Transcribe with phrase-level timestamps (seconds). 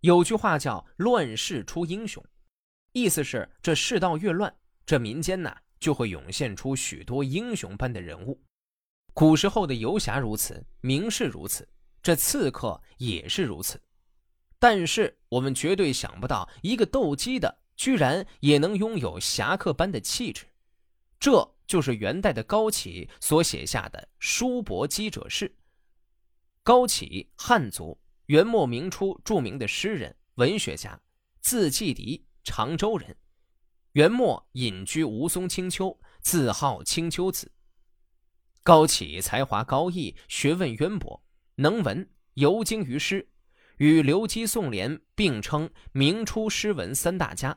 [0.00, 2.24] 有句话叫“乱世出英雄”，
[2.92, 8.40] 意思是这世道越乱，这民间呢就会涌现出许多英雄般的人物。
[9.14, 11.66] 古时候的游侠如此，名士如此，
[12.02, 13.80] 这刺客也是如此。
[14.58, 20.44] 但是我们绝对想不到，一个斗鸡的居然也能拥有侠客般的气质。
[21.18, 25.48] 这就是元代的高启所写下的《书伯鸡者事》。
[26.62, 27.98] 高启，汉族。
[28.26, 31.00] 元末明初著名的诗人、文学家，
[31.40, 33.16] 字季迪，常州人。
[33.92, 37.52] 元末隐居吴淞青丘，自号青丘子。
[38.64, 41.22] 高启才华高逸，学问渊博，
[41.54, 43.28] 能文，尤精于诗，
[43.76, 47.56] 与刘基、宋濂并称明初诗文三大家。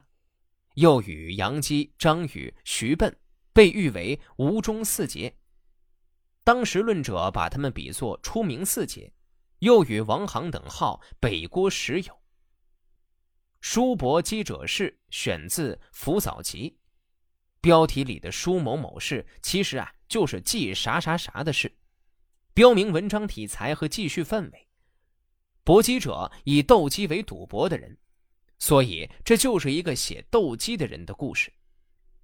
[0.76, 3.12] 又与杨基、张宇、徐贲
[3.52, 5.36] 被誉为吴中四杰。
[6.44, 9.12] 当时论者把他们比作出名四杰。
[9.60, 12.20] 又与王行等号北郭时有。
[13.62, 16.70] 叔伯姬者事选自《扶藻集》，
[17.62, 21.78] 标题里的“叔某某事”其实啊就是记啥啥啥的事，
[22.54, 24.68] 标明文章题材和记叙氛围。
[25.66, 27.98] 搏击者以斗鸡为赌博的人，
[28.58, 31.54] 所以这就是一个写斗鸡的人的故事。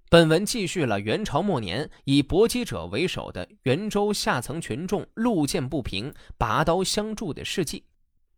[0.08, 7.84] 本文记叙了元朝末年以搏击者为首的元州下层群众路见不平，拔刀相助的事迹，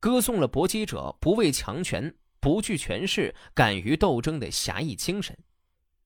[0.00, 5.36] 歌颂了搏击者不畏强权、不惧权势、敢于斗争的侠义精神，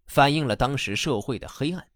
[0.07, 1.87] 反映了当时社会的黑暗。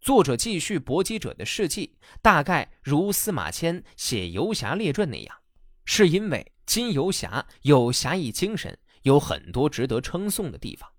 [0.00, 5.36] 作者记叙搏击者的事迹，大概如司马迁写游侠列传那样，
[5.84, 10.90] 是因为金游侠有侠义精神，有很多值得称颂的地方。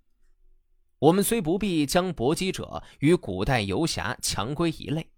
[0.99, 5.09] 我们虽不必将搏击者与古代游侠强归一类，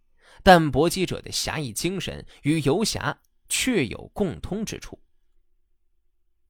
[0.43, 4.99] 但搏击者的侠义精神与游侠确有共通之处。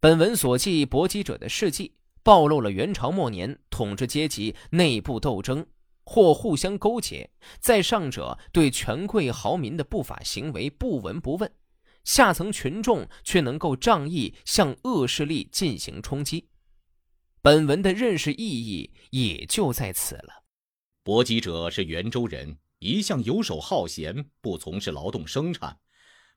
[0.02, 5.66] 本文所记搏击者的事迹，暴露了元朝末年统治阶级内部斗争
[6.04, 7.30] 或互相勾结，
[7.60, 11.50] 在上者对权贵豪民的不法行为不闻不问，
[12.04, 16.50] 下层群众却能够仗义向恶势力进行冲击。
[17.44, 20.44] 本文的认识意义也就在此了。
[21.02, 25.80] 搏击者是袁州人，一向游手好闲，不从事劳动生产，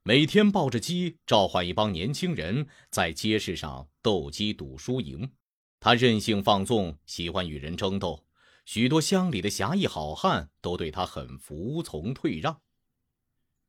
[0.02, 5.30] 每天抱着鸡，召唤一帮年轻人在街市上斗鸡赌输赢。
[5.78, 8.24] 他任性放纵，喜欢与人争斗，
[8.64, 12.62] 许多乡里的侠义好汉都对他很服从退让。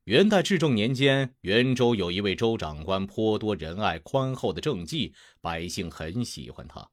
[0.04, 6.88] 元代至正年间，袁州有一位州长官，颇多仁爱宽厚的政绩，百姓很喜欢他。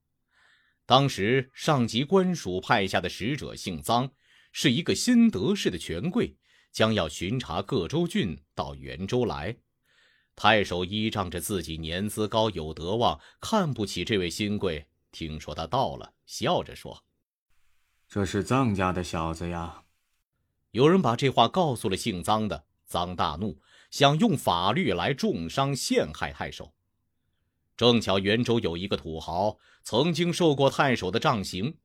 [0.85, 4.09] 当时上级官署派下的使者姓臧，
[4.51, 6.35] 是一个新得势的权贵，
[6.71, 9.55] 将要巡查各州郡到袁州来。
[10.35, 14.87] 太守依仗着自己年资高有德望，看不起这位新贵。
[15.11, 17.05] 听说他到了，笑着说
[18.09, 19.83] ：“这是臧家的小子呀。”
[20.71, 23.61] 有人把这话告诉了姓臧的，臧大怒，
[23.91, 26.73] 想用法律来重伤陷害太守。
[27.75, 31.75] 正巧袁州有一个土豪，曾经受过太守的杖刑。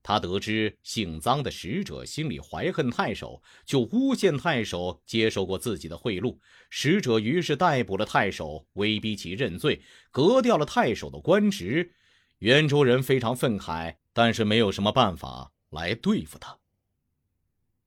[0.00, 6.38] 他得知姓臧的使者心里怀恨太守，就诬陷太守接受过自己的贿赂。
[6.70, 11.92] 使者于是逮捕了太守，威逼其认罪，革掉了太守的官职。
[12.38, 16.56] 袁州人非常愤慨，但是没有什么办法来对付他。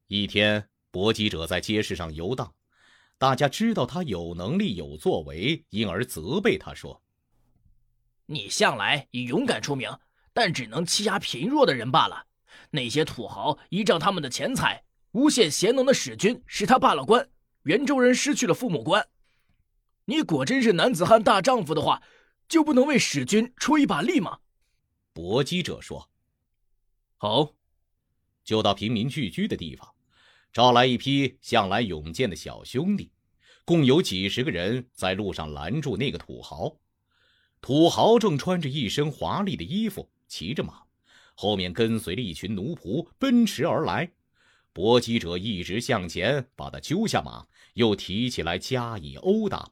[0.08, 2.54] 一天，搏击者在街市上游荡，
[3.18, 7.02] 大家知道他有能力、有作为，因而责备他说。
[8.32, 9.90] 你向来以勇敢出名，
[10.32, 12.26] 但只能欺压贫弱的人罢了。
[12.70, 14.82] 那些土豪依仗他们的钱财，
[15.12, 17.30] 诬陷贤能的使君，使他罢了官，
[17.64, 19.06] 袁州人失去了父母官。
[20.06, 22.02] 你果真是男子汉大丈夫的话，
[22.48, 24.40] 就不能为使君出一把力吗？
[25.12, 26.10] 搏击者说
[27.18, 27.54] ：“好，
[28.46, 29.94] 就到平民聚居的地方，
[30.54, 33.12] 招来一批向来勇健的小兄弟，
[33.66, 36.74] 共有几十个人在路上拦住那个土豪。”
[37.62, 40.82] 土豪正穿着一身华丽的衣服，骑着马，
[41.36, 44.12] 后面跟随着一群奴仆奔驰而来。
[44.74, 49.72] 搏击者一直向前，把他揪下马，又提起来加以殴打。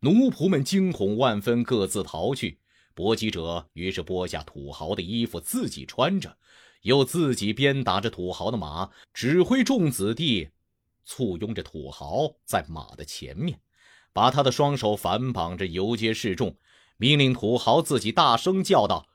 [0.00, 2.58] 奴仆们惊恐万分，各自逃去。
[2.94, 6.36] 搏击者于是剥下土豪的衣服，自己穿着，
[6.82, 10.50] 又自己鞭打着土豪的马，指挥众子弟
[11.06, 13.58] 簇拥着土豪在马的前面，
[14.12, 16.54] 把他的双手反绑着游街示众。
[17.00, 19.08] 命令土豪自己大声叫道：“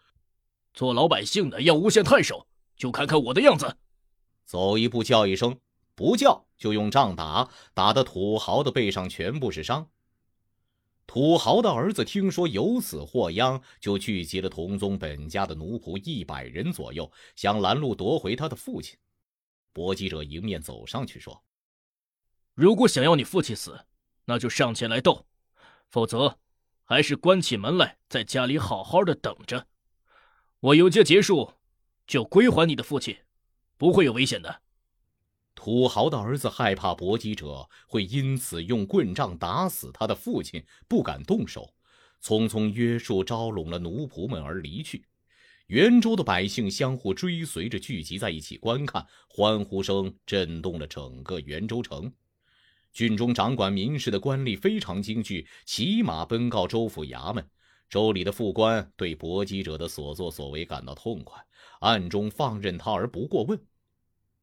[0.73, 3.77] 做老百姓的要诬陷太守，就看看我的样子！
[4.43, 5.59] 走一步叫一声，
[5.93, 9.87] 不叫就用杖打，打的土豪的背上全部是伤。”
[11.05, 18.97] 土豪的儿子听说有此祸殃，就聚集了同宗本家的奴仆一百人左右，想拦路夺回他的父亲。
[19.71, 21.43] 搏击者迎面走上去说
[22.55, 23.85] ：“如果想要你父亲死，
[24.25, 25.27] 那就上前来斗；
[25.91, 26.39] 否则，
[26.85, 29.67] 还是关起门来，在家里好好的等着。
[30.59, 31.53] 我游街结束，
[32.05, 33.17] 就归还你的父亲，
[33.77, 34.61] 不会有危险的。”
[35.55, 41.73] 土豪的儿子害怕搏击者会因此用棍杖打死他的父亲，不敢动手，
[42.21, 45.07] 匆匆约束招拢了奴仆们而离去。
[45.67, 52.13] 元州的百姓相互追随着聚集在一起观看，欢呼声震动了整个元州城。
[52.95, 57.45] 郡中掌管民事的官吏非常惊惧，骑马奔告州府衙门。
[57.89, 61.38] 州里的副官对搏击者的所作所为感到痛快，
[61.81, 63.59] 暗中放任他而不过问。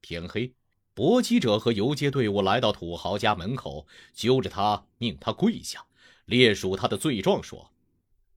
[0.03, 0.53] 天黑。
[0.93, 5.83] 搏击者和游街队伍来到土豪家门口，揪着他，命他跪下，
[6.27, 7.73] 列数他的罪状，说：“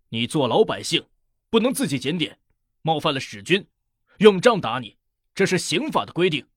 [0.08, 1.04] 你做老百姓，
[1.50, 2.40] 不能自己检点，
[2.82, 3.68] 冒犯了使君，
[4.20, 4.96] 用杖打你，
[5.34, 6.48] 这是刑法的规定。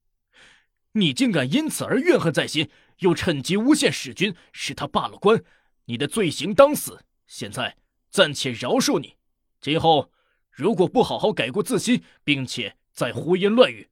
[0.93, 5.43] 你竟敢因此而怨恨在心，又趁机诬陷使君，使他罢了官，
[5.85, 7.05] 你的罪行当死。
[7.27, 7.77] 现在
[8.09, 9.15] 暂且饶恕你，
[9.59, 10.11] 今后
[10.49, 13.89] 如果不好好改过自新，并且再胡言乱语。”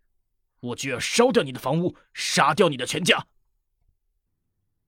[0.60, 3.28] 我就要烧掉你的房屋，杀掉你的全家。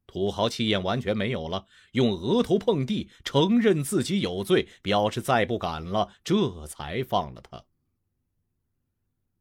[0.07, 7.63] 土豪气焰完全没有了，用额头碰地，承认自己有罪，表示再不敢了，这才放了他。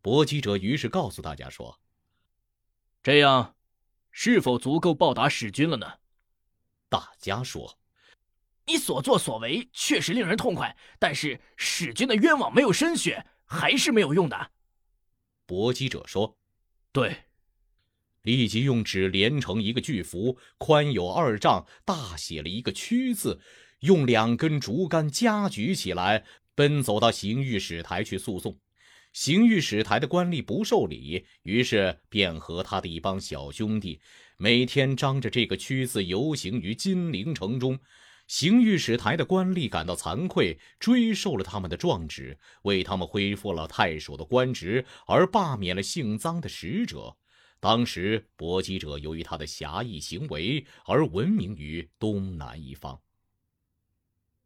[0.02, 1.80] 搏击者于是告诉大家说
[3.02, 3.56] ：“这样，
[4.20, 5.86] 是否足够报答使君了呢？”
[6.90, 7.78] 大家说
[8.66, 14.50] ：“你所作所为确实令人痛快，但是使君的冤枉没有深雪，还是没有用的。”
[15.46, 16.36] 搏击者说
[16.90, 17.16] ：“对。”
[18.22, 23.40] 立即用纸连成一个巨幅，宽有二丈，大写了一个“屈”字，
[23.82, 26.24] 用两根竹竿夹举起来，
[26.56, 28.58] 奔走到刑狱使台去诉讼。
[29.12, 34.00] 刑狱使台的官吏不受理，于是便和他的一帮小兄弟，
[34.36, 37.78] 每天张着这个“屈”字游行于金陵城中。
[38.28, 47.16] 刑狱使台的官吏感到惭愧，追授了他们的状纸，为他们恢复了太守的官职，而罢免了姓臧的使者。
[47.58, 53.00] 当时搏击者由于他的侠义行为而闻名于东南一方。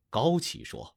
[0.09, 0.97] 高启说：“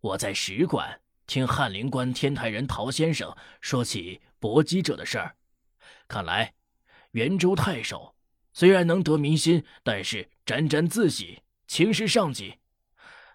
[0.00, 0.98] 我在使馆
[1.32, 5.34] 听翰林官天台人陶先生说起搏击者的事儿，
[6.06, 6.52] 看来
[7.12, 8.14] 袁州太守
[8.52, 12.58] 虽然能得民心，但是沾沾自喜。”轻视上级，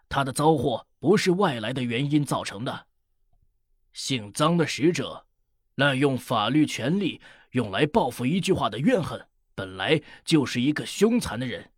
[0.08, 2.86] 他的遭祸不是外来的原因造成的。
[3.94, 5.26] 姓臧的使者
[5.74, 7.20] 滥用法律权力，
[7.54, 11.72] 用来报复一句话的怨恨，本来就是一个凶残的人。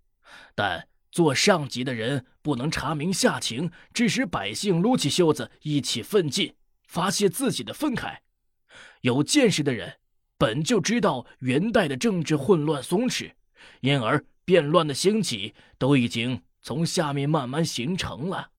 [0.54, 6.56] 但做上级的人不能查明下情，致使百姓撸起袖子一起奋进，
[6.88, 8.18] 发泄自己的愤慨。
[9.02, 9.98] 有见识的人
[10.38, 13.32] 本就知道元代的政治混乱松弛，
[13.82, 16.42] 因而变乱的兴起都已经。
[16.62, 18.52] 从下面慢慢形成了。